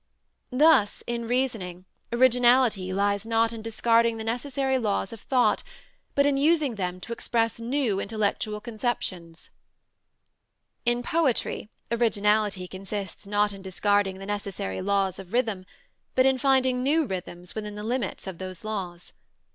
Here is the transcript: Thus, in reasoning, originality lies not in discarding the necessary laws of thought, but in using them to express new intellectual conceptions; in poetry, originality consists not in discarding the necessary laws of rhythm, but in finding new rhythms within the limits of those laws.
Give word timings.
Thus, 0.51 1.03
in 1.05 1.27
reasoning, 1.27 1.85
originality 2.11 2.91
lies 2.91 3.23
not 3.23 3.53
in 3.53 3.61
discarding 3.61 4.17
the 4.17 4.23
necessary 4.23 4.79
laws 4.79 5.13
of 5.13 5.21
thought, 5.21 5.61
but 6.15 6.25
in 6.25 6.37
using 6.37 6.73
them 6.73 6.99
to 7.01 7.13
express 7.13 7.59
new 7.59 7.99
intellectual 7.99 8.59
conceptions; 8.61 9.51
in 10.87 11.03
poetry, 11.03 11.69
originality 11.91 12.67
consists 12.67 13.27
not 13.27 13.53
in 13.53 13.61
discarding 13.61 14.17
the 14.17 14.25
necessary 14.25 14.81
laws 14.81 15.19
of 15.19 15.33
rhythm, 15.33 15.67
but 16.15 16.25
in 16.25 16.39
finding 16.39 16.81
new 16.81 17.05
rhythms 17.05 17.53
within 17.53 17.75
the 17.75 17.83
limits 17.83 18.25
of 18.25 18.39
those 18.39 18.63
laws. 18.63 19.13